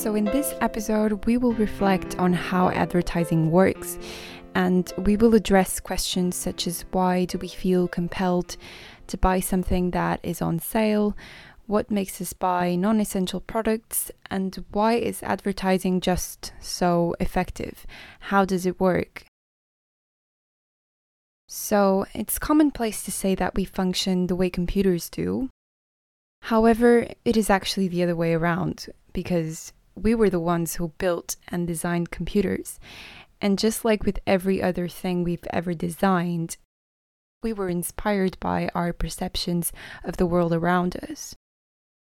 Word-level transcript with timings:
So, 0.00 0.14
in 0.14 0.24
this 0.24 0.54
episode, 0.62 1.26
we 1.26 1.36
will 1.36 1.52
reflect 1.52 2.18
on 2.18 2.32
how 2.32 2.70
advertising 2.70 3.50
works 3.50 3.98
and 4.54 4.90
we 4.96 5.14
will 5.18 5.34
address 5.34 5.78
questions 5.78 6.36
such 6.36 6.66
as 6.66 6.86
why 6.90 7.26
do 7.26 7.36
we 7.36 7.48
feel 7.48 7.86
compelled 7.86 8.56
to 9.08 9.18
buy 9.18 9.40
something 9.40 9.90
that 9.90 10.20
is 10.22 10.40
on 10.40 10.58
sale? 10.58 11.14
What 11.66 11.90
makes 11.90 12.18
us 12.22 12.32
buy 12.32 12.76
non 12.76 12.98
essential 12.98 13.40
products? 13.40 14.10
And 14.30 14.64
why 14.70 14.94
is 14.94 15.22
advertising 15.22 16.00
just 16.00 16.54
so 16.60 17.14
effective? 17.20 17.84
How 18.20 18.46
does 18.46 18.64
it 18.64 18.80
work? 18.80 19.26
So, 21.46 22.06
it's 22.14 22.38
commonplace 22.38 23.02
to 23.02 23.12
say 23.12 23.34
that 23.34 23.54
we 23.54 23.66
function 23.66 24.28
the 24.28 24.36
way 24.36 24.48
computers 24.48 25.10
do. 25.10 25.50
However, 26.44 27.06
it 27.26 27.36
is 27.36 27.50
actually 27.50 27.88
the 27.88 28.02
other 28.02 28.16
way 28.16 28.32
around 28.32 28.86
because 29.12 29.74
we 30.02 30.14
were 30.14 30.30
the 30.30 30.40
ones 30.40 30.76
who 30.76 30.92
built 30.98 31.36
and 31.48 31.66
designed 31.66 32.10
computers. 32.10 32.78
And 33.40 33.58
just 33.58 33.84
like 33.84 34.04
with 34.04 34.18
every 34.26 34.62
other 34.62 34.88
thing 34.88 35.24
we've 35.24 35.46
ever 35.50 35.74
designed, 35.74 36.56
we 37.42 37.52
were 37.52 37.68
inspired 37.68 38.38
by 38.40 38.70
our 38.74 38.92
perceptions 38.92 39.72
of 40.04 40.16
the 40.16 40.26
world 40.26 40.52
around 40.52 40.96
us. 40.96 41.34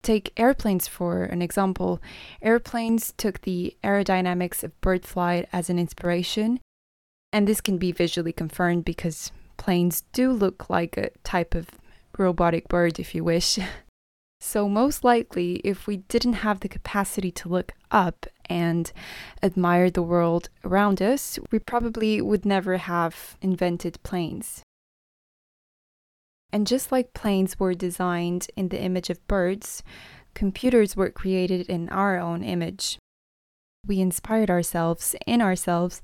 Take 0.02 0.32
airplanes 0.38 0.88
for 0.88 1.24
an 1.24 1.42
example. 1.42 2.00
Airplanes 2.40 3.12
took 3.18 3.42
the 3.42 3.76
aerodynamics 3.84 4.64
of 4.64 4.80
bird 4.80 5.04
flight 5.04 5.46
as 5.52 5.68
an 5.68 5.78
inspiration, 5.78 6.58
and 7.32 7.46
this 7.46 7.60
can 7.60 7.76
be 7.76 7.92
visually 7.92 8.32
confirmed 8.32 8.86
because 8.86 9.30
planes 9.58 10.04
do 10.14 10.32
look 10.32 10.70
like 10.70 10.96
a 10.96 11.10
type 11.22 11.54
of 11.54 11.68
robotic 12.16 12.66
bird, 12.68 12.98
if 12.98 13.14
you 13.14 13.22
wish. 13.22 13.58
So, 14.40 14.68
most 14.68 15.04
likely, 15.04 15.56
if 15.64 15.86
we 15.86 15.98
didn't 15.98 16.44
have 16.44 16.60
the 16.60 16.68
capacity 16.68 17.30
to 17.32 17.48
look 17.48 17.72
up 17.90 18.26
and 18.46 18.90
admire 19.42 19.90
the 19.90 20.02
world 20.02 20.48
around 20.64 21.02
us, 21.02 21.38
we 21.50 21.58
probably 21.58 22.22
would 22.22 22.46
never 22.46 22.78
have 22.78 23.36
invented 23.42 24.02
planes. 24.02 24.62
And 26.52 26.66
just 26.66 26.90
like 26.90 27.12
planes 27.12 27.60
were 27.60 27.74
designed 27.74 28.48
in 28.56 28.70
the 28.70 28.80
image 28.80 29.10
of 29.10 29.26
birds, 29.28 29.82
computers 30.34 30.96
were 30.96 31.10
created 31.10 31.68
in 31.68 31.88
our 31.90 32.18
own 32.18 32.42
image. 32.42 32.98
We 33.86 34.00
inspired 34.00 34.50
ourselves 34.50 35.14
in 35.26 35.42
ourselves 35.42 36.00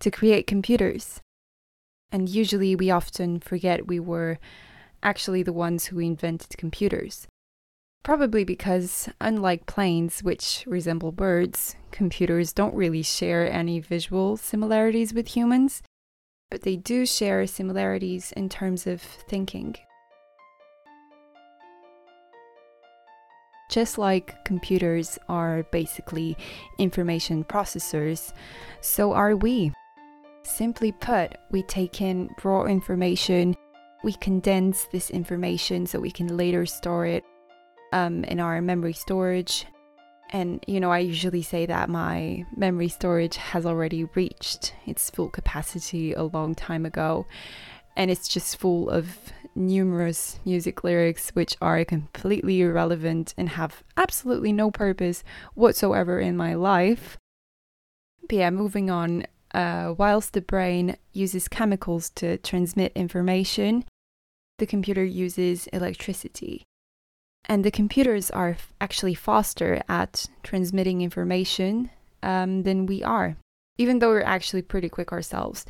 to 0.00 0.10
create 0.10 0.46
computers. 0.46 1.20
And 2.10 2.28
usually 2.28 2.74
we 2.74 2.90
often 2.90 3.38
forget 3.38 3.86
we 3.86 4.00
were 4.00 4.38
actually 5.02 5.42
the 5.42 5.52
ones 5.52 5.86
who 5.86 5.98
invented 5.98 6.56
computers. 6.56 7.26
Probably 8.06 8.44
because, 8.44 9.08
unlike 9.20 9.66
planes, 9.66 10.22
which 10.22 10.62
resemble 10.68 11.10
birds, 11.10 11.74
computers 11.90 12.52
don't 12.52 12.72
really 12.72 13.02
share 13.02 13.50
any 13.50 13.80
visual 13.80 14.36
similarities 14.36 15.12
with 15.12 15.26
humans, 15.26 15.82
but 16.48 16.62
they 16.62 16.76
do 16.76 17.04
share 17.04 17.44
similarities 17.48 18.30
in 18.36 18.48
terms 18.48 18.86
of 18.86 19.02
thinking. 19.02 19.74
Just 23.70 23.98
like 23.98 24.36
computers 24.44 25.18
are 25.28 25.64
basically 25.72 26.36
information 26.78 27.42
processors, 27.42 28.32
so 28.82 29.14
are 29.14 29.34
we. 29.34 29.72
Simply 30.44 30.92
put, 30.92 31.36
we 31.50 31.64
take 31.64 32.00
in 32.00 32.30
raw 32.44 32.66
information, 32.66 33.56
we 34.04 34.12
condense 34.12 34.84
this 34.92 35.10
information 35.10 35.86
so 35.86 35.98
we 35.98 36.12
can 36.12 36.36
later 36.36 36.66
store 36.66 37.04
it 37.04 37.24
um, 37.92 38.24
in 38.24 38.40
our 38.40 38.60
memory 38.60 38.92
storage. 38.92 39.66
And, 40.30 40.62
you 40.66 40.80
know, 40.80 40.90
I 40.90 40.98
usually 40.98 41.42
say 41.42 41.66
that 41.66 41.88
my 41.88 42.44
memory 42.56 42.88
storage 42.88 43.36
has 43.36 43.64
already 43.64 44.04
reached 44.04 44.74
its 44.84 45.08
full 45.10 45.28
capacity 45.28 46.12
a 46.12 46.24
long 46.24 46.54
time 46.54 46.84
ago. 46.84 47.26
And 47.96 48.10
it's 48.10 48.28
just 48.28 48.58
full 48.58 48.90
of 48.90 49.32
numerous 49.54 50.38
music 50.44 50.84
lyrics 50.84 51.30
which 51.30 51.56
are 51.62 51.82
completely 51.84 52.60
irrelevant 52.60 53.34
and 53.38 53.50
have 53.50 53.82
absolutely 53.96 54.52
no 54.52 54.70
purpose 54.70 55.24
whatsoever 55.54 56.20
in 56.20 56.36
my 56.36 56.54
life. 56.54 57.16
But 58.28 58.36
yeah, 58.36 58.50
moving 58.50 58.90
on. 58.90 59.26
Uh, 59.54 59.94
whilst 59.96 60.34
the 60.34 60.42
brain 60.42 60.96
uses 61.12 61.48
chemicals 61.48 62.10
to 62.10 62.36
transmit 62.38 62.92
information, 62.94 63.84
the 64.58 64.66
computer 64.66 65.04
uses 65.04 65.66
electricity. 65.68 66.64
And 67.46 67.64
the 67.64 67.70
computers 67.70 68.30
are 68.30 68.56
actually 68.80 69.14
faster 69.14 69.82
at 69.88 70.26
transmitting 70.42 71.00
information 71.00 71.90
um, 72.22 72.64
than 72.64 72.86
we 72.86 73.02
are, 73.04 73.36
even 73.78 74.00
though 74.00 74.08
we're 74.08 74.22
actually 74.22 74.62
pretty 74.62 74.88
quick 74.88 75.12
ourselves. 75.12 75.64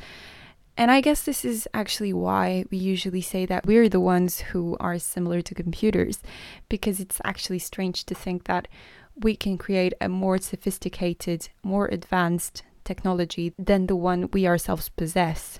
And 0.75 0.91
I 0.91 1.01
guess 1.01 1.23
this 1.23 1.43
is 1.43 1.67
actually 1.73 2.13
why 2.13 2.65
we 2.69 2.77
usually 2.77 3.21
say 3.21 3.45
that 3.47 3.65
we're 3.65 3.89
the 3.89 3.99
ones 3.99 4.39
who 4.39 4.77
are 4.79 4.99
similar 4.99 5.41
to 5.41 5.55
computers, 5.55 6.21
because 6.69 6.99
it's 6.99 7.19
actually 7.23 7.59
strange 7.59 8.05
to 8.05 8.15
think 8.15 8.43
that 8.45 8.67
we 9.15 9.35
can 9.35 9.57
create 9.57 9.93
a 9.99 10.07
more 10.07 10.37
sophisticated, 10.37 11.49
more 11.63 11.87
advanced 11.87 12.63
technology 12.83 13.53
than 13.57 13.87
the 13.87 13.95
one 13.95 14.29
we 14.31 14.47
ourselves 14.47 14.89
possess. 14.89 15.59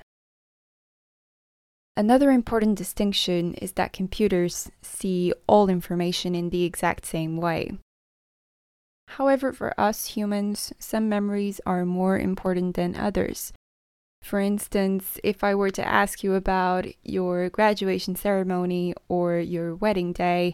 Another 1.98 2.30
important 2.30 2.78
distinction 2.78 3.56
is 3.56 3.72
that 3.72 3.92
computers 3.92 4.70
see 4.84 5.34
all 5.48 5.68
information 5.68 6.36
in 6.36 6.52
the 6.52 6.64
exact 6.64 7.08
same 7.08 7.38
way. 7.38 7.72
However, 9.08 9.52
for 9.52 9.74
us 9.80 10.06
humans, 10.06 10.72
some 10.78 11.10
memories 11.10 11.60
are 11.66 11.86
more 11.86 12.20
important 12.20 12.76
than 12.76 12.96
others. 12.96 13.52
For 14.22 14.40
instance, 14.40 15.20
if 15.24 15.44
I 15.44 15.56
were 15.56 15.72
to 15.72 15.88
ask 15.88 16.24
you 16.24 16.36
about 16.36 16.86
your 17.04 17.50
graduation 17.50 18.16
ceremony 18.16 18.94
or 19.10 19.40
your 19.40 19.74
wedding 19.74 20.14
day, 20.14 20.54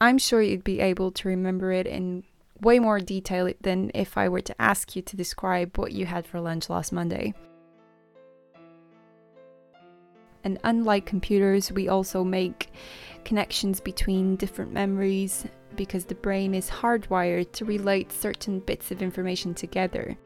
I'm 0.00 0.16
sure 0.16 0.40
you'd 0.40 0.64
be 0.64 0.80
able 0.80 1.12
to 1.12 1.28
remember 1.28 1.72
it 1.72 1.86
in 1.86 2.24
way 2.62 2.78
more 2.78 3.00
detail 3.00 3.52
than 3.60 3.90
if 3.94 4.16
I 4.16 4.30
were 4.30 4.40
to 4.40 4.62
ask 4.62 4.96
you 4.96 5.02
to 5.02 5.16
describe 5.16 5.76
what 5.76 5.92
you 5.92 6.06
had 6.06 6.26
for 6.26 6.40
lunch 6.40 6.70
last 6.70 6.90
Monday. 6.90 7.34
And 10.44 10.58
unlike 10.64 11.06
computers, 11.06 11.70
we 11.70 11.88
also 11.88 12.24
make 12.24 12.72
connections 13.24 13.80
between 13.80 14.36
different 14.36 14.72
memories 14.72 15.46
because 15.76 16.04
the 16.04 16.14
brain 16.14 16.54
is 16.54 16.70
hardwired 16.70 17.52
to 17.52 17.64
relate 17.64 18.12
certain 18.12 18.60
bits 18.60 18.90
of 18.90 19.02
information 19.02 19.54
together. 19.54 20.16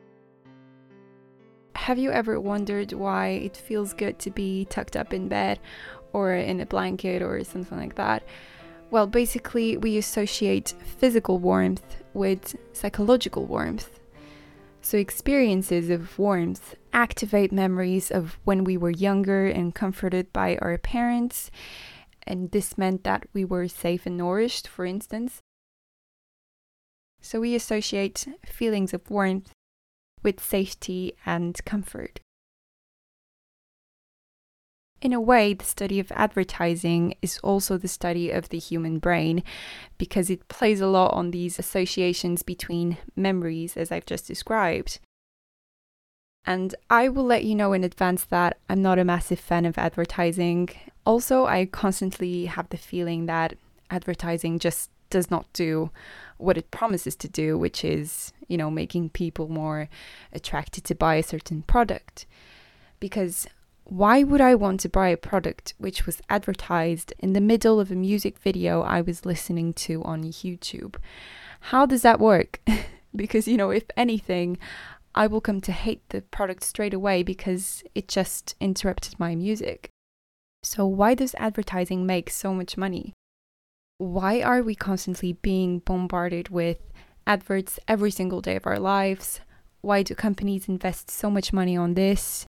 Have 1.76 1.98
you 1.98 2.10
ever 2.10 2.40
wondered 2.40 2.92
why 2.92 3.28
it 3.28 3.56
feels 3.56 3.92
good 3.92 4.18
to 4.20 4.30
be 4.30 4.64
tucked 4.66 4.96
up 4.96 5.12
in 5.12 5.28
bed 5.28 5.58
or 6.12 6.34
in 6.34 6.60
a 6.60 6.66
blanket 6.66 7.20
or 7.20 7.42
something 7.44 7.76
like 7.76 7.96
that? 7.96 8.22
Well, 8.90 9.06
basically, 9.06 9.76
we 9.76 9.98
associate 9.98 10.74
physical 10.98 11.38
warmth 11.38 12.02
with 12.14 12.56
psychological 12.72 13.44
warmth. 13.44 14.00
So, 14.84 14.98
experiences 14.98 15.88
of 15.88 16.18
warmth 16.18 16.74
activate 16.92 17.50
memories 17.50 18.10
of 18.10 18.38
when 18.44 18.64
we 18.64 18.76
were 18.76 18.90
younger 18.90 19.46
and 19.46 19.74
comforted 19.74 20.30
by 20.30 20.58
our 20.60 20.76
parents. 20.76 21.50
And 22.24 22.50
this 22.50 22.76
meant 22.76 23.02
that 23.04 23.26
we 23.32 23.46
were 23.46 23.66
safe 23.66 24.04
and 24.04 24.18
nourished, 24.18 24.68
for 24.68 24.84
instance. 24.84 25.40
So, 27.22 27.40
we 27.40 27.54
associate 27.54 28.26
feelings 28.44 28.92
of 28.92 29.10
warmth 29.10 29.52
with 30.22 30.38
safety 30.38 31.14
and 31.24 31.58
comfort. 31.64 32.20
In 35.04 35.12
a 35.12 35.20
way, 35.20 35.52
the 35.52 35.66
study 35.66 36.00
of 36.00 36.10
advertising 36.12 37.14
is 37.20 37.38
also 37.44 37.76
the 37.76 37.88
study 37.88 38.30
of 38.30 38.48
the 38.48 38.58
human 38.58 38.98
brain 38.98 39.42
because 39.98 40.30
it 40.30 40.48
plays 40.48 40.80
a 40.80 40.86
lot 40.86 41.12
on 41.12 41.30
these 41.30 41.58
associations 41.58 42.42
between 42.42 42.96
memories, 43.14 43.76
as 43.76 43.92
I've 43.92 44.06
just 44.06 44.26
described. 44.26 45.00
And 46.46 46.74
I 46.88 47.10
will 47.10 47.24
let 47.24 47.44
you 47.44 47.54
know 47.54 47.74
in 47.74 47.84
advance 47.84 48.24
that 48.24 48.56
I'm 48.70 48.80
not 48.80 48.98
a 48.98 49.04
massive 49.04 49.38
fan 49.38 49.66
of 49.66 49.76
advertising. 49.76 50.70
Also, 51.04 51.44
I 51.44 51.66
constantly 51.66 52.46
have 52.46 52.70
the 52.70 52.78
feeling 52.78 53.26
that 53.26 53.56
advertising 53.90 54.58
just 54.58 54.88
does 55.10 55.30
not 55.30 55.52
do 55.52 55.90
what 56.38 56.56
it 56.56 56.70
promises 56.70 57.14
to 57.16 57.28
do, 57.28 57.58
which 57.58 57.84
is, 57.84 58.32
you 58.48 58.56
know, 58.56 58.70
making 58.70 59.10
people 59.10 59.48
more 59.48 59.90
attracted 60.32 60.84
to 60.84 60.94
buy 60.94 61.16
a 61.16 61.22
certain 61.22 61.60
product. 61.60 62.24
Because 63.00 63.46
why 63.84 64.22
would 64.22 64.40
I 64.40 64.54
want 64.54 64.80
to 64.80 64.88
buy 64.88 65.08
a 65.08 65.16
product 65.16 65.74
which 65.78 66.06
was 66.06 66.22
advertised 66.28 67.12
in 67.18 67.32
the 67.32 67.40
middle 67.40 67.80
of 67.80 67.90
a 67.90 67.94
music 67.94 68.38
video 68.38 68.82
I 68.82 69.00
was 69.00 69.26
listening 69.26 69.72
to 69.74 70.02
on 70.04 70.24
YouTube? 70.24 70.96
How 71.60 71.86
does 71.86 72.02
that 72.02 72.20
work? 72.20 72.60
because, 73.16 73.46
you 73.46 73.56
know, 73.56 73.70
if 73.70 73.84
anything, 73.96 74.58
I 75.14 75.26
will 75.26 75.40
come 75.40 75.60
to 75.62 75.72
hate 75.72 76.08
the 76.08 76.22
product 76.22 76.64
straight 76.64 76.94
away 76.94 77.22
because 77.22 77.84
it 77.94 78.08
just 78.08 78.54
interrupted 78.60 79.20
my 79.20 79.34
music. 79.34 79.90
So, 80.62 80.86
why 80.86 81.14
does 81.14 81.34
advertising 81.38 82.06
make 82.06 82.30
so 82.30 82.54
much 82.54 82.76
money? 82.76 83.12
Why 83.98 84.40
are 84.40 84.62
we 84.62 84.74
constantly 84.74 85.34
being 85.34 85.78
bombarded 85.78 86.48
with 86.48 86.78
adverts 87.26 87.78
every 87.88 88.10
single 88.10 88.40
day 88.40 88.56
of 88.56 88.66
our 88.66 88.78
lives. 88.78 89.40
Why 89.80 90.02
do 90.02 90.14
companies 90.14 90.68
invest 90.68 91.10
so 91.10 91.30
much 91.30 91.52
money 91.52 91.76
on 91.76 91.94
this? 91.94 92.46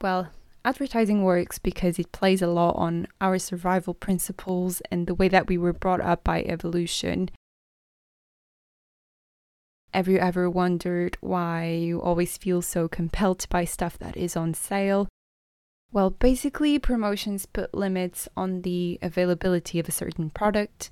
Well, 0.00 0.28
advertising 0.64 1.24
works 1.24 1.58
because 1.58 1.98
it 1.98 2.12
plays 2.12 2.40
a 2.40 2.46
lot 2.46 2.76
on 2.76 3.08
our 3.20 3.38
survival 3.38 3.94
principles 3.94 4.80
and 4.90 5.06
the 5.06 5.14
way 5.14 5.28
that 5.28 5.48
we 5.48 5.58
were 5.58 5.72
brought 5.72 6.00
up 6.00 6.22
by 6.22 6.42
evolution. 6.42 7.30
Have 9.92 10.06
you 10.06 10.18
ever 10.18 10.48
wondered 10.48 11.16
why 11.20 11.70
you 11.70 12.00
always 12.00 12.36
feel 12.36 12.62
so 12.62 12.86
compelled 12.86 13.40
to 13.40 13.48
buy 13.48 13.64
stuff 13.64 13.98
that 13.98 14.16
is 14.16 14.36
on 14.36 14.54
sale? 14.54 15.08
Well, 15.90 16.10
basically, 16.10 16.78
promotions 16.78 17.46
put 17.46 17.74
limits 17.74 18.28
on 18.36 18.62
the 18.62 18.98
availability 19.00 19.80
of 19.80 19.88
a 19.88 19.92
certain 19.92 20.28
product, 20.30 20.90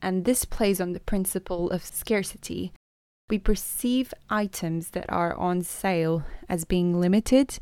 and 0.00 0.24
this 0.24 0.44
plays 0.44 0.80
on 0.80 0.92
the 0.92 1.00
principle 1.00 1.68
of 1.70 1.84
scarcity. 1.84 2.72
We 3.30 3.38
perceive 3.38 4.12
items 4.28 4.90
that 4.90 5.06
are 5.08 5.34
on 5.36 5.62
sale 5.62 6.24
as 6.48 6.64
being 6.64 7.00
limited 7.00 7.60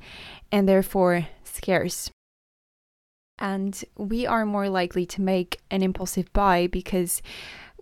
and 0.51 0.67
therefore 0.67 1.29
scarce. 1.45 2.11
And 3.39 3.85
we 3.97 4.27
are 4.27 4.47
more 4.47 4.71
likely 4.71 5.05
to 5.07 5.21
make 5.21 5.61
an 5.71 5.83
impulsive 5.83 6.33
buy 6.33 6.69
because 6.69 7.21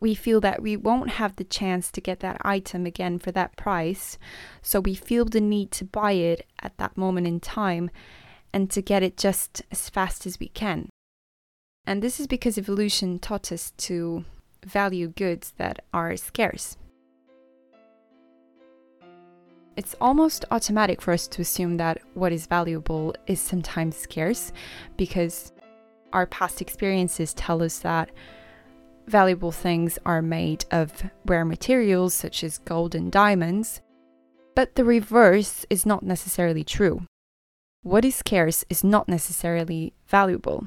we 0.00 0.16
feel 0.16 0.40
that 0.40 0.60
we 0.60 0.76
won't 0.76 1.10
have 1.10 1.36
the 1.36 1.44
chance 1.44 1.92
to 1.92 2.00
get 2.00 2.20
that 2.20 2.38
item 2.44 2.86
again 2.86 3.20
for 3.20 3.30
that 3.32 3.56
price. 3.56 4.18
So 4.62 4.80
we 4.80 4.96
feel 4.96 5.24
the 5.24 5.40
need 5.40 5.70
to 5.72 5.84
buy 5.84 6.12
it 6.12 6.44
at 6.60 6.76
that 6.78 6.96
moment 6.96 7.28
in 7.28 7.38
time 7.38 7.90
and 8.52 8.68
to 8.72 8.82
get 8.82 9.04
it 9.04 9.16
just 9.16 9.62
as 9.70 9.88
fast 9.88 10.26
as 10.26 10.40
we 10.40 10.48
can. 10.48 10.90
And 11.86 12.02
this 12.02 12.18
is 12.18 12.26
because 12.26 12.58
evolution 12.58 13.20
taught 13.20 13.52
us 13.52 13.70
to 13.78 14.24
value 14.64 15.06
goods 15.06 15.52
that 15.56 15.84
are 15.94 16.16
scarce. 16.16 16.76
It's 19.76 19.94
almost 20.00 20.44
automatic 20.50 21.02
for 21.02 21.12
us 21.12 21.28
to 21.28 21.42
assume 21.42 21.76
that 21.76 21.98
what 22.14 22.32
is 22.32 22.46
valuable 22.46 23.14
is 23.26 23.40
sometimes 23.40 23.96
scarce 23.96 24.52
because 24.96 25.52
our 26.12 26.26
past 26.26 26.60
experiences 26.60 27.34
tell 27.34 27.62
us 27.62 27.78
that 27.80 28.10
valuable 29.06 29.52
things 29.52 29.98
are 30.06 30.22
made 30.22 30.64
of 30.70 31.04
rare 31.26 31.44
materials 31.44 32.14
such 32.14 32.42
as 32.42 32.58
gold 32.58 32.94
and 32.94 33.12
diamonds. 33.12 33.82
But 34.54 34.74
the 34.74 34.84
reverse 34.84 35.66
is 35.68 35.84
not 35.84 36.02
necessarily 36.02 36.64
true 36.64 37.02
what 37.86 38.04
is 38.04 38.16
scarce 38.16 38.64
is 38.68 38.82
not 38.82 39.08
necessarily 39.08 39.94
valuable. 40.08 40.66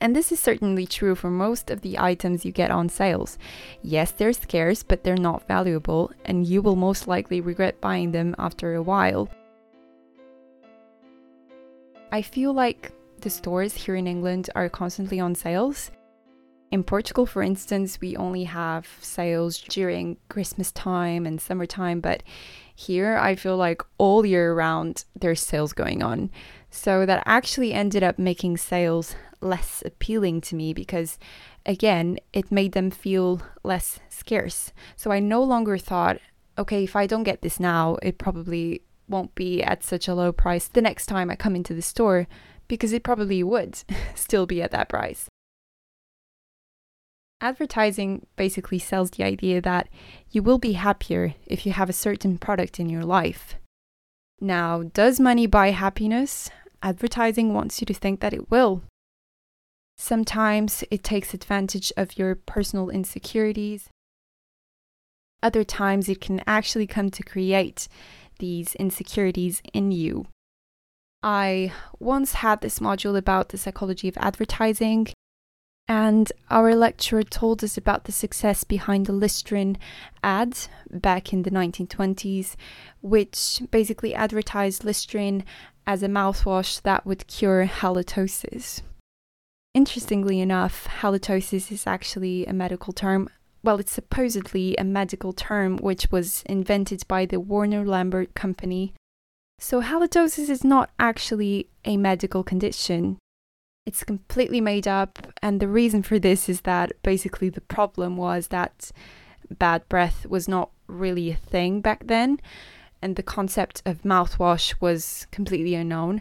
And 0.00 0.14
this 0.14 0.30
is 0.30 0.38
certainly 0.38 0.86
true 0.86 1.16
for 1.16 1.30
most 1.30 1.70
of 1.70 1.80
the 1.80 1.98
items 1.98 2.44
you 2.44 2.52
get 2.52 2.70
on 2.70 2.88
sales. 2.88 3.36
Yes, 3.82 4.12
they're 4.12 4.32
scarce, 4.32 4.84
but 4.84 5.02
they're 5.02 5.16
not 5.16 5.48
valuable, 5.48 6.12
and 6.24 6.46
you 6.46 6.62
will 6.62 6.76
most 6.76 7.08
likely 7.08 7.40
regret 7.40 7.80
buying 7.80 8.12
them 8.12 8.36
after 8.38 8.74
a 8.74 8.82
while. 8.82 9.28
I 12.12 12.22
feel 12.22 12.52
like 12.52 12.92
the 13.20 13.28
stores 13.28 13.74
here 13.74 13.96
in 13.96 14.06
England 14.06 14.50
are 14.54 14.68
constantly 14.68 15.18
on 15.18 15.34
sales. 15.34 15.90
In 16.70 16.84
Portugal, 16.84 17.26
for 17.26 17.42
instance, 17.42 17.98
we 18.00 18.16
only 18.16 18.44
have 18.44 18.86
sales 19.00 19.58
during 19.58 20.18
Christmas 20.28 20.70
time 20.70 21.26
and 21.26 21.40
summertime, 21.40 22.00
but 22.00 22.22
here, 22.74 23.16
I 23.16 23.34
feel 23.34 23.56
like 23.56 23.82
all 23.96 24.24
year 24.24 24.54
round 24.54 25.04
there's 25.18 25.40
sales 25.40 25.72
going 25.72 26.02
on. 26.02 26.30
So 26.70 27.06
that 27.06 27.22
actually 27.26 27.72
ended 27.72 28.02
up 28.02 28.18
making 28.18 28.58
sales 28.58 29.14
less 29.40 29.82
appealing 29.84 30.40
to 30.42 30.56
me 30.56 30.72
because, 30.72 31.18
again, 31.64 32.18
it 32.32 32.52
made 32.52 32.72
them 32.72 32.90
feel 32.90 33.42
less 33.62 34.00
scarce. 34.08 34.72
So 34.96 35.10
I 35.10 35.20
no 35.20 35.42
longer 35.42 35.78
thought, 35.78 36.18
okay, 36.58 36.84
if 36.84 36.96
I 36.96 37.06
don't 37.06 37.22
get 37.22 37.42
this 37.42 37.58
now, 37.58 37.96
it 38.02 38.18
probably 38.18 38.82
won't 39.08 39.34
be 39.34 39.62
at 39.62 39.82
such 39.82 40.08
a 40.08 40.14
low 40.14 40.32
price 40.32 40.68
the 40.68 40.82
next 40.82 41.06
time 41.06 41.30
I 41.30 41.36
come 41.36 41.56
into 41.56 41.72
the 41.72 41.82
store 41.82 42.26
because 42.66 42.92
it 42.92 43.02
probably 43.02 43.42
would 43.42 43.82
still 44.14 44.46
be 44.46 44.60
at 44.60 44.70
that 44.72 44.88
price. 44.88 45.28
Advertising 47.40 48.26
basically 48.36 48.80
sells 48.80 49.12
the 49.12 49.22
idea 49.22 49.60
that 49.60 49.88
you 50.30 50.42
will 50.42 50.58
be 50.58 50.72
happier 50.72 51.34
if 51.46 51.64
you 51.64 51.72
have 51.72 51.88
a 51.88 51.92
certain 51.92 52.36
product 52.36 52.80
in 52.80 52.88
your 52.88 53.04
life. 53.04 53.54
Now, 54.40 54.84
does 54.84 55.18
money 55.18 55.46
buy 55.46 55.70
happiness? 55.70 56.50
Advertising 56.82 57.54
wants 57.54 57.80
you 57.80 57.86
to 57.86 57.94
think 57.94 58.20
that 58.20 58.32
it 58.32 58.50
will. 58.50 58.82
Sometimes 59.96 60.84
it 60.92 61.02
takes 61.02 61.34
advantage 61.34 61.92
of 61.96 62.16
your 62.16 62.36
personal 62.36 62.88
insecurities. 62.88 63.88
Other 65.42 65.64
times 65.64 66.08
it 66.08 66.20
can 66.20 66.40
actually 66.46 66.86
come 66.86 67.10
to 67.10 67.22
create 67.22 67.88
these 68.38 68.76
insecurities 68.76 69.60
in 69.72 69.90
you. 69.90 70.26
I 71.20 71.72
once 71.98 72.34
had 72.34 72.60
this 72.60 72.78
module 72.78 73.18
about 73.18 73.48
the 73.48 73.58
psychology 73.58 74.06
of 74.06 74.16
advertising, 74.18 75.08
and 75.88 76.30
our 76.50 76.74
lecturer 76.74 77.22
told 77.22 77.64
us 77.64 77.78
about 77.78 78.04
the 78.04 78.12
success 78.12 78.62
behind 78.62 79.06
the 79.06 79.12
Listerine 79.12 79.78
ad 80.22 80.56
back 80.90 81.32
in 81.32 81.42
the 81.42 81.50
1920s, 81.50 82.56
which 83.00 83.62
basically 83.70 84.14
advertised 84.14 84.84
Listerine 84.84 85.44
as 85.86 86.02
a 86.02 86.08
mouthwash 86.08 86.82
that 86.82 87.06
would 87.06 87.26
cure 87.26 87.66
halitosis. 87.66 88.82
Interestingly 89.72 90.40
enough, 90.40 90.86
halitosis 91.00 91.72
is 91.72 91.86
actually 91.86 92.44
a 92.44 92.52
medical 92.52 92.92
term. 92.92 93.30
Well, 93.62 93.78
it's 93.78 93.92
supposedly 93.92 94.76
a 94.76 94.84
medical 94.84 95.32
term 95.32 95.78
which 95.78 96.10
was 96.10 96.42
invented 96.46 97.08
by 97.08 97.24
the 97.24 97.40
Warner 97.40 97.84
Lambert 97.84 98.34
Company. 98.34 98.92
So, 99.58 99.82
halitosis 99.82 100.50
is 100.50 100.62
not 100.62 100.90
actually 100.98 101.68
a 101.84 101.96
medical 101.96 102.44
condition. 102.44 103.18
It's 103.88 104.04
completely 104.04 104.60
made 104.60 104.86
up, 104.86 105.18
and 105.40 105.60
the 105.60 105.66
reason 105.66 106.02
for 106.02 106.18
this 106.18 106.46
is 106.46 106.60
that 106.60 106.92
basically 107.02 107.48
the 107.48 107.62
problem 107.62 108.18
was 108.18 108.48
that 108.48 108.92
bad 109.50 109.88
breath 109.88 110.26
was 110.26 110.46
not 110.46 110.68
really 110.88 111.30
a 111.30 111.36
thing 111.36 111.80
back 111.80 112.06
then, 112.06 112.38
and 113.00 113.16
the 113.16 113.22
concept 113.22 113.80
of 113.86 114.02
mouthwash 114.02 114.74
was 114.78 115.26
completely 115.30 115.74
unknown. 115.74 116.20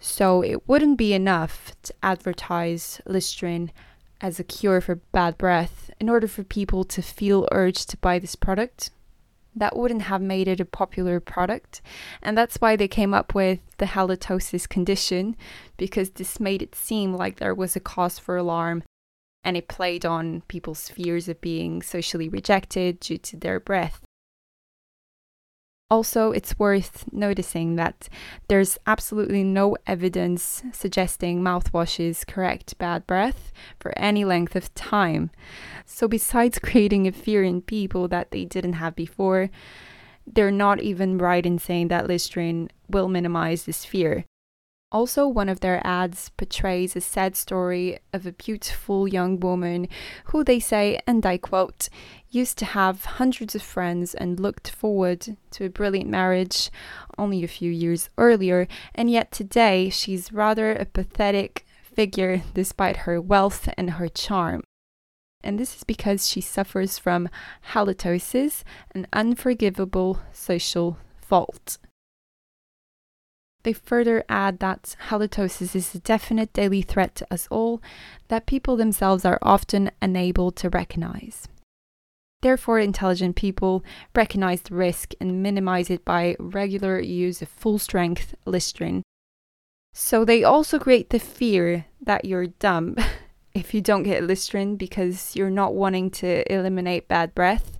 So 0.00 0.40
it 0.40 0.66
wouldn't 0.66 0.96
be 0.96 1.12
enough 1.12 1.72
to 1.82 1.92
advertise 2.02 3.02
Listerine 3.04 3.70
as 4.22 4.40
a 4.40 4.42
cure 4.42 4.80
for 4.80 4.94
bad 4.94 5.36
breath 5.36 5.90
in 6.00 6.08
order 6.08 6.26
for 6.26 6.42
people 6.42 6.84
to 6.84 7.02
feel 7.02 7.46
urged 7.52 7.90
to 7.90 7.98
buy 7.98 8.18
this 8.18 8.34
product 8.34 8.88
that 9.56 9.76
wouldn't 9.76 10.02
have 10.02 10.20
made 10.20 10.48
it 10.48 10.60
a 10.60 10.64
popular 10.64 11.20
product. 11.20 11.80
And 12.22 12.36
that's 12.36 12.56
why 12.56 12.76
they 12.76 12.88
came 12.88 13.14
up 13.14 13.34
with 13.34 13.60
the 13.78 13.86
halitosis 13.86 14.68
condition, 14.68 15.36
because 15.76 16.10
this 16.10 16.40
made 16.40 16.62
it 16.62 16.74
seem 16.74 17.14
like 17.14 17.36
there 17.36 17.54
was 17.54 17.76
a 17.76 17.80
cause 17.80 18.18
for 18.18 18.36
alarm 18.36 18.82
and 19.44 19.56
it 19.56 19.68
played 19.68 20.06
on 20.06 20.42
people's 20.48 20.88
fears 20.88 21.28
of 21.28 21.40
being 21.40 21.82
socially 21.82 22.28
rejected 22.28 22.98
due 22.98 23.18
to 23.18 23.36
their 23.36 23.60
breath. 23.60 24.03
Also, 25.90 26.32
it's 26.32 26.58
worth 26.58 27.04
noticing 27.12 27.76
that 27.76 28.08
there's 28.48 28.78
absolutely 28.86 29.44
no 29.44 29.76
evidence 29.86 30.62
suggesting 30.72 31.40
mouthwashes 31.40 32.26
correct 32.26 32.76
bad 32.78 33.06
breath 33.06 33.52
for 33.78 33.96
any 33.98 34.24
length 34.24 34.56
of 34.56 34.74
time. 34.74 35.30
So, 35.84 36.08
besides 36.08 36.58
creating 36.62 37.06
a 37.06 37.12
fear 37.12 37.44
in 37.44 37.60
people 37.60 38.08
that 38.08 38.30
they 38.30 38.44
didn't 38.44 38.74
have 38.74 38.96
before, 38.96 39.50
they're 40.26 40.50
not 40.50 40.80
even 40.80 41.18
right 41.18 41.44
in 41.44 41.58
saying 41.58 41.88
that 41.88 42.06
Listerine 42.06 42.70
will 42.88 43.08
minimize 43.08 43.64
this 43.64 43.84
fear. 43.84 44.24
Also, 44.92 45.26
one 45.26 45.48
of 45.48 45.58
their 45.58 45.84
ads 45.84 46.28
portrays 46.36 46.94
a 46.94 47.00
sad 47.00 47.34
story 47.34 47.98
of 48.12 48.26
a 48.26 48.32
beautiful 48.32 49.08
young 49.08 49.40
woman 49.40 49.88
who 50.26 50.44
they 50.44 50.60
say, 50.60 51.00
and 51.06 51.26
I 51.26 51.36
quote, 51.36 51.88
used 52.30 52.58
to 52.58 52.64
have 52.64 53.04
hundreds 53.04 53.56
of 53.56 53.62
friends 53.62 54.14
and 54.14 54.38
looked 54.38 54.70
forward 54.70 55.36
to 55.50 55.64
a 55.64 55.70
brilliant 55.70 56.10
marriage 56.10 56.70
only 57.18 57.42
a 57.42 57.48
few 57.48 57.72
years 57.72 58.08
earlier, 58.18 58.68
and 58.94 59.10
yet 59.10 59.32
today 59.32 59.90
she's 59.90 60.32
rather 60.32 60.72
a 60.72 60.84
pathetic 60.84 61.66
figure 61.82 62.42
despite 62.54 62.98
her 62.98 63.20
wealth 63.20 63.68
and 63.76 63.92
her 63.92 64.08
charm. 64.08 64.62
And 65.42 65.58
this 65.58 65.76
is 65.76 65.84
because 65.84 66.28
she 66.28 66.40
suffers 66.40 66.98
from 66.98 67.28
halitosis, 67.72 68.62
an 68.94 69.06
unforgivable 69.12 70.20
social 70.32 70.98
fault. 71.16 71.78
They 73.64 73.72
further 73.72 74.24
add 74.28 74.58
that 74.60 74.94
halitosis 75.08 75.74
is 75.74 75.94
a 75.94 75.98
definite 75.98 76.52
daily 76.52 76.82
threat 76.82 77.14
to 77.16 77.26
us 77.30 77.48
all 77.50 77.82
that 78.28 78.46
people 78.46 78.76
themselves 78.76 79.24
are 79.24 79.38
often 79.42 79.90
unable 80.00 80.52
to 80.52 80.68
recognize. 80.68 81.48
Therefore, 82.42 82.78
intelligent 82.78 83.36
people 83.36 83.82
recognize 84.14 84.60
the 84.60 84.74
risk 84.74 85.14
and 85.18 85.42
minimize 85.42 85.88
it 85.88 86.04
by 86.04 86.36
regular 86.38 87.00
use 87.00 87.40
of 87.40 87.48
full 87.48 87.78
strength 87.78 88.34
Listerine. 88.44 89.02
So, 89.94 90.26
they 90.26 90.44
also 90.44 90.78
create 90.78 91.08
the 91.08 91.18
fear 91.18 91.86
that 92.02 92.26
you're 92.26 92.48
dumb 92.48 92.96
if 93.54 93.72
you 93.72 93.80
don't 93.80 94.02
get 94.02 94.24
Listerine 94.24 94.76
because 94.76 95.34
you're 95.34 95.48
not 95.48 95.74
wanting 95.74 96.10
to 96.10 96.52
eliminate 96.52 97.08
bad 97.08 97.34
breath 97.34 97.78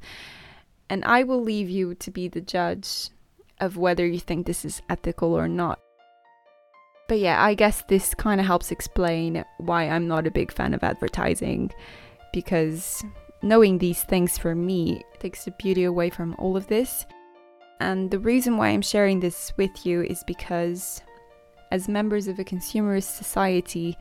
And 0.89 1.05
I 1.05 1.25
will 1.25 1.43
leave 1.43 1.69
you 1.69 1.95
to 1.97 2.11
be 2.11 2.29
the 2.29 2.41
judge 2.41 3.11
of 3.61 3.77
whether 3.77 4.07
you 4.07 4.19
think 4.19 4.47
this 4.47 4.65
is 4.65 4.83
ethical 4.89 5.37
or 5.37 5.49
not. 5.49 5.79
But 7.09 7.19
yeah, 7.19 7.43
I 7.43 7.55
guess 7.55 7.83
this 7.83 8.15
kind 8.15 8.41
of 8.41 8.47
helps 8.47 8.71
explain 8.71 9.45
why 9.59 9.89
I'm 9.89 10.09
not 10.09 10.27
a 10.27 10.31
big 10.31 10.51
fan 10.51 10.73
of 10.73 10.83
advertising 10.83 11.71
because 12.33 13.05
knowing 13.43 13.79
these 13.79 14.03
things 14.03 14.39
for 14.39 14.55
me 14.55 15.03
takes 15.19 15.45
the 15.45 15.51
beauty 15.53 15.85
away 15.85 16.11
from 16.11 16.35
all 16.39 16.57
of 16.57 16.67
this. 16.67 17.05
And 17.81 18.11
the 18.11 18.19
reason 18.19 18.57
why 18.57 18.69
I'm 18.69 18.83
sharing 18.83 19.21
this 19.21 19.53
with 19.57 19.85
you 19.85 20.03
is 20.03 20.25
because, 20.27 21.03
as 21.71 21.89
members 21.89 22.27
of 22.27 22.39
a 22.39 22.45
consumerist 22.45 23.17
society, 23.17 23.99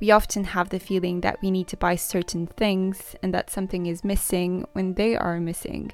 we 0.00 0.10
often 0.10 0.44
have 0.44 0.70
the 0.70 0.78
feeling 0.78 1.20
that 1.20 1.40
we 1.42 1.50
need 1.50 1.68
to 1.68 1.76
buy 1.76 1.96
certain 1.96 2.46
things 2.46 3.16
and 3.22 3.34
that 3.34 3.50
something 3.50 3.86
is 3.86 4.04
missing 4.04 4.64
when 4.72 4.94
they 4.94 5.16
are 5.16 5.40
missing. 5.40 5.92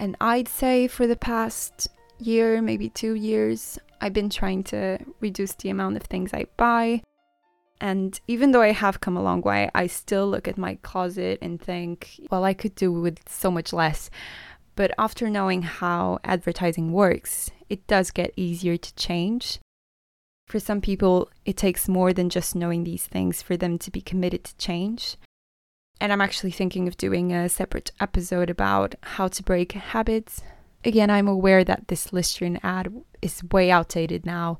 And 0.00 0.16
I'd 0.18 0.48
say 0.48 0.88
for 0.88 1.06
the 1.06 1.14
past 1.14 1.88
year, 2.18 2.62
maybe 2.62 2.88
two 2.88 3.12
years, 3.12 3.78
I've 4.00 4.14
been 4.14 4.30
trying 4.30 4.64
to 4.64 4.98
reduce 5.20 5.52
the 5.52 5.68
amount 5.68 5.98
of 5.98 6.04
things 6.04 6.32
I 6.32 6.46
buy. 6.56 7.02
And 7.82 8.18
even 8.26 8.52
though 8.52 8.62
I 8.62 8.72
have 8.72 9.02
come 9.02 9.18
a 9.18 9.22
long 9.22 9.42
way, 9.42 9.70
I 9.74 9.88
still 9.88 10.26
look 10.26 10.48
at 10.48 10.56
my 10.56 10.76
closet 10.76 11.38
and 11.42 11.60
think, 11.60 12.18
well, 12.30 12.44
I 12.44 12.54
could 12.54 12.74
do 12.74 12.90
with 12.90 13.18
so 13.28 13.50
much 13.50 13.74
less. 13.74 14.08
But 14.74 14.92
after 14.96 15.28
knowing 15.28 15.62
how 15.62 16.18
advertising 16.24 16.92
works, 16.92 17.50
it 17.68 17.86
does 17.86 18.10
get 18.10 18.32
easier 18.36 18.78
to 18.78 18.94
change. 18.94 19.58
For 20.46 20.58
some 20.58 20.80
people, 20.80 21.28
it 21.44 21.58
takes 21.58 21.88
more 21.90 22.14
than 22.14 22.30
just 22.30 22.56
knowing 22.56 22.84
these 22.84 23.04
things 23.04 23.42
for 23.42 23.54
them 23.54 23.76
to 23.78 23.90
be 23.90 24.00
committed 24.00 24.44
to 24.44 24.56
change. 24.56 25.18
And 26.00 26.12
I'm 26.12 26.22
actually 26.22 26.50
thinking 26.50 26.88
of 26.88 26.96
doing 26.96 27.32
a 27.32 27.48
separate 27.48 27.92
episode 28.00 28.48
about 28.48 28.94
how 29.02 29.28
to 29.28 29.42
break 29.42 29.72
habits. 29.72 30.40
Again, 30.82 31.10
I'm 31.10 31.28
aware 31.28 31.62
that 31.62 31.88
this 31.88 32.10
Listerine 32.10 32.58
ad 32.62 32.90
is 33.20 33.44
way 33.52 33.70
outdated 33.70 34.24
now. 34.24 34.58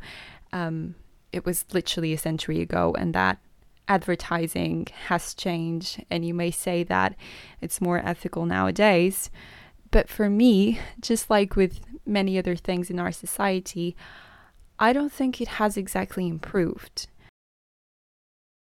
Um, 0.53 0.97
it 1.33 1.47
was 1.47 1.65
literally 1.73 2.13
a 2.13 2.19
century 2.19 2.61
ago, 2.61 2.95
and 2.99 3.15
that 3.15 3.39
advertising 3.89 4.89
has 5.07 5.33
changed. 5.33 6.05
And 6.11 6.27
you 6.27 6.35
may 6.35 6.51
say 6.51 6.83
that 6.85 7.17
it's 7.63 7.81
more 7.81 7.99
ethical 8.05 8.45
nowadays. 8.45 9.31
But 9.91 10.11
for 10.11 10.29
me, 10.29 10.79
just 11.01 11.31
like 11.31 11.57
with 11.57 11.81
many 12.05 12.39
other 12.39 12.55
things 12.55 12.91
in 12.91 13.01
our 13.01 13.13
society, 13.13 13.97
I 14.79 14.93
don't 14.93 15.13
think 15.13 15.41
it 15.41 15.49
has 15.49 15.77
exactly 15.77 16.29
improved. 16.29 17.09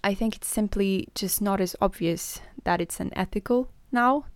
I 0.05 0.15
think 0.15 0.37
it's 0.37 0.49
simply 0.49 1.09
just 1.15 1.41
not 1.41 1.61
as 1.61 1.77
obvious 1.81 2.41
that 2.65 2.81
it's 2.81 2.99
unethical 2.99 3.71
now. 3.93 4.27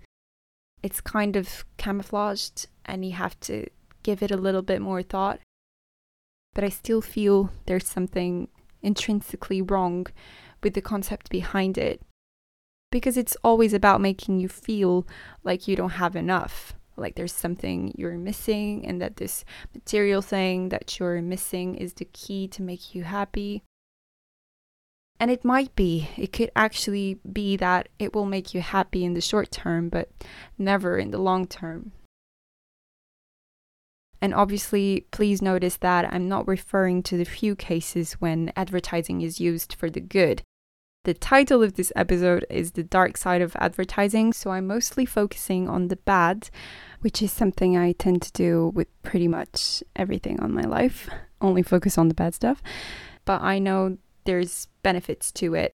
It's 0.82 1.00
kind 1.00 1.34
of 1.34 1.64
camouflaged, 1.76 2.68
and 2.84 3.04
you 3.04 3.12
have 3.12 3.38
to 3.40 3.66
give 4.02 4.22
it 4.22 4.30
a 4.30 4.36
little 4.36 4.62
bit 4.62 4.80
more 4.80 5.02
thought. 5.02 5.40
But 6.54 6.62
I 6.62 6.68
still 6.68 7.00
feel 7.00 7.50
there's 7.66 7.88
something 7.88 8.48
intrinsically 8.82 9.60
wrong 9.60 10.06
with 10.62 10.74
the 10.74 10.80
concept 10.80 11.30
behind 11.30 11.76
it 11.76 12.00
because 12.92 13.16
it's 13.16 13.36
always 13.42 13.74
about 13.74 14.00
making 14.00 14.38
you 14.38 14.48
feel 14.48 15.06
like 15.42 15.66
you 15.66 15.74
don't 15.74 15.90
have 15.90 16.14
enough, 16.14 16.74
like 16.96 17.16
there's 17.16 17.32
something 17.32 17.92
you're 17.96 18.16
missing, 18.16 18.86
and 18.86 19.02
that 19.02 19.16
this 19.16 19.44
material 19.74 20.22
thing 20.22 20.68
that 20.68 20.98
you're 20.98 21.20
missing 21.20 21.74
is 21.74 21.94
the 21.94 22.04
key 22.04 22.46
to 22.48 22.62
make 22.62 22.94
you 22.94 23.02
happy. 23.02 23.64
And 25.18 25.30
it 25.30 25.44
might 25.44 25.74
be, 25.74 26.10
it 26.16 26.32
could 26.32 26.50
actually 26.54 27.18
be 27.30 27.56
that 27.56 27.88
it 27.98 28.14
will 28.14 28.26
make 28.26 28.52
you 28.52 28.60
happy 28.60 29.04
in 29.04 29.14
the 29.14 29.20
short 29.20 29.50
term, 29.50 29.88
but 29.88 30.10
never 30.58 30.98
in 30.98 31.10
the 31.10 31.18
long 31.18 31.46
term. 31.46 31.92
And 34.20 34.34
obviously, 34.34 35.06
please 35.10 35.40
notice 35.40 35.76
that 35.78 36.12
I'm 36.12 36.28
not 36.28 36.48
referring 36.48 37.02
to 37.04 37.16
the 37.16 37.24
few 37.24 37.54
cases 37.54 38.14
when 38.14 38.52
advertising 38.56 39.20
is 39.20 39.40
used 39.40 39.74
for 39.74 39.88
the 39.88 40.00
good. 40.00 40.42
The 41.04 41.14
title 41.14 41.62
of 41.62 41.74
this 41.74 41.92
episode 41.94 42.44
is 42.50 42.72
The 42.72 42.82
Dark 42.82 43.16
Side 43.16 43.40
of 43.40 43.54
Advertising, 43.60 44.32
so 44.32 44.50
I'm 44.50 44.66
mostly 44.66 45.06
focusing 45.06 45.68
on 45.68 45.88
the 45.88 45.96
bad, 45.96 46.50
which 47.00 47.22
is 47.22 47.30
something 47.30 47.76
I 47.76 47.92
tend 47.92 48.22
to 48.22 48.32
do 48.32 48.72
with 48.74 48.88
pretty 49.02 49.28
much 49.28 49.84
everything 49.94 50.40
on 50.40 50.52
my 50.52 50.62
life, 50.62 51.08
only 51.40 51.62
focus 51.62 51.96
on 51.96 52.08
the 52.08 52.14
bad 52.14 52.34
stuff. 52.34 52.62
But 53.24 53.40
I 53.42 53.60
know 53.60 53.98
there's 54.24 54.66
benefits 54.86 55.32
to 55.32 55.52
it. 55.52 55.72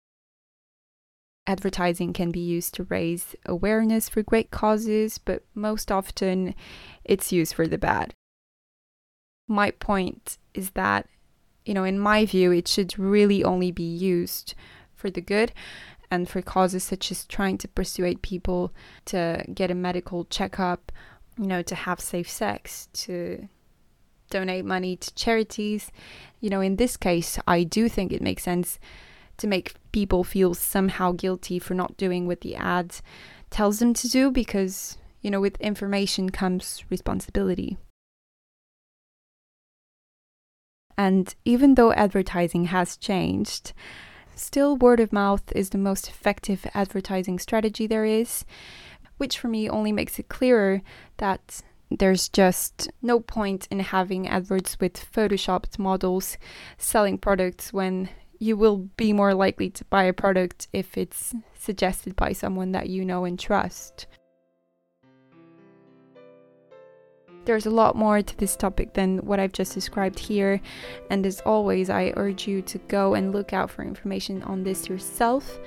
Advertising 1.44 2.12
can 2.12 2.30
be 2.30 2.38
used 2.38 2.74
to 2.74 2.84
raise 2.84 3.34
awareness 3.44 4.08
for 4.08 4.22
great 4.22 4.52
causes, 4.52 5.18
but 5.18 5.42
most 5.52 5.90
often 5.90 6.54
it's 7.02 7.32
used 7.32 7.52
for 7.54 7.66
the 7.66 7.76
bad. 7.76 8.14
My 9.48 9.72
point 9.72 10.38
is 10.54 10.70
that, 10.82 11.08
you 11.64 11.74
know, 11.74 11.82
in 11.82 11.98
my 11.98 12.24
view, 12.24 12.52
it 12.52 12.68
should 12.68 12.96
really 13.00 13.42
only 13.42 13.72
be 13.72 13.82
used 13.82 14.54
for 14.94 15.10
the 15.10 15.20
good 15.20 15.50
and 16.08 16.28
for 16.28 16.40
causes 16.40 16.84
such 16.84 17.10
as 17.10 17.24
trying 17.24 17.58
to 17.58 17.66
persuade 17.66 18.22
people 18.22 18.72
to 19.06 19.44
get 19.52 19.72
a 19.72 19.82
medical 19.88 20.24
checkup, 20.26 20.92
you 21.36 21.48
know, 21.48 21.62
to 21.62 21.74
have 21.74 21.98
safe 21.98 22.30
sex, 22.30 22.88
to 22.92 23.48
donate 24.30 24.64
money 24.64 24.96
to 24.96 25.14
charities. 25.14 25.90
You 26.40 26.50
know, 26.50 26.60
in 26.60 26.76
this 26.76 26.96
case, 26.96 27.38
I 27.46 27.64
do 27.64 27.88
think 27.88 28.12
it 28.12 28.22
makes 28.22 28.42
sense 28.42 28.78
to 29.38 29.46
make 29.46 29.74
people 29.92 30.24
feel 30.24 30.54
somehow 30.54 31.12
guilty 31.12 31.58
for 31.58 31.74
not 31.74 31.96
doing 31.96 32.26
what 32.26 32.40
the 32.40 32.56
ad 32.56 32.96
tells 33.50 33.78
them 33.78 33.92
to 33.94 34.08
do 34.08 34.30
because, 34.30 34.96
you 35.20 35.30
know, 35.30 35.40
with 35.40 35.60
information 35.60 36.30
comes 36.30 36.84
responsibility. 36.90 37.76
And 40.96 41.34
even 41.44 41.74
though 41.74 41.92
advertising 41.92 42.66
has 42.66 42.96
changed, 42.96 43.72
Still, 44.40 44.74
word 44.74 45.00
of 45.00 45.12
mouth 45.12 45.52
is 45.54 45.68
the 45.68 45.76
most 45.76 46.08
effective 46.08 46.66
advertising 46.72 47.38
strategy 47.38 47.86
there 47.86 48.06
is, 48.06 48.46
which 49.18 49.38
for 49.38 49.48
me 49.48 49.68
only 49.68 49.92
makes 49.92 50.18
it 50.18 50.30
clearer 50.30 50.80
that 51.18 51.60
there's 51.90 52.28
just 52.28 52.90
no 53.02 53.20
point 53.20 53.66
in 53.70 53.80
having 53.80 54.28
adverts 54.28 54.78
with 54.78 54.94
photoshopped 54.94 55.78
models 55.78 56.38
selling 56.78 57.18
products 57.18 57.72
when 57.72 58.08
you 58.38 58.56
will 58.56 58.88
be 58.96 59.12
more 59.12 59.34
likely 59.34 59.68
to 59.70 59.84
buy 59.86 60.04
a 60.04 60.12
product 60.12 60.68
if 60.72 60.96
it's 60.96 61.34
suggested 61.54 62.16
by 62.16 62.32
someone 62.32 62.72
that 62.72 62.88
you 62.88 63.04
know 63.04 63.24
and 63.24 63.38
trust. 63.38 64.06
There's 67.44 67.66
a 67.66 67.70
lot 67.70 67.96
more 67.96 68.22
to 68.22 68.36
this 68.38 68.54
topic 68.54 68.94
than 68.94 69.18
what 69.18 69.40
I've 69.40 69.52
just 69.52 69.74
described 69.74 70.18
here, 70.18 70.60
and 71.10 71.26
as 71.26 71.40
always, 71.40 71.90
I 71.90 72.12
urge 72.16 72.46
you 72.46 72.62
to 72.62 72.78
go 72.78 73.14
and 73.14 73.32
look 73.32 73.52
out 73.52 73.70
for 73.70 73.82
information 73.82 74.42
on 74.44 74.62
this 74.62 74.88
yourself. 74.88 75.58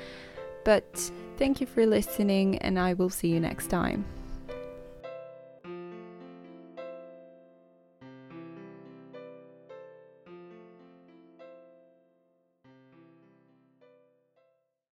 But 0.64 1.12
thank 1.38 1.60
you 1.60 1.68
for 1.68 1.86
listening, 1.86 2.58
and 2.60 2.80
I 2.80 2.94
will 2.94 3.10
see 3.10 3.30
you 3.30 3.40
next 3.40 3.68
time. 3.68 4.06